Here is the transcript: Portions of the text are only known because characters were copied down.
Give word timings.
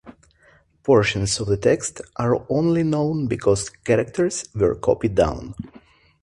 Portions 0.81 1.39
of 1.39 1.45
the 1.45 1.57
text 1.57 2.01
are 2.17 2.43
only 2.49 2.81
known 2.81 3.27
because 3.27 3.69
characters 3.69 4.45
were 4.55 4.73
copied 4.73 5.13
down. 5.13 5.53